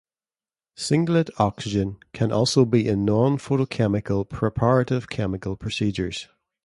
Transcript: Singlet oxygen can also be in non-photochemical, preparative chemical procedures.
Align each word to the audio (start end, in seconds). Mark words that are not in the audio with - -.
Singlet 0.75 1.29
oxygen 1.39 1.97
can 2.11 2.31
also 2.31 2.65
be 2.65 2.87
in 2.87 3.05
non-photochemical, 3.05 4.27
preparative 4.27 5.07
chemical 5.07 5.55
procedures. 5.55 6.27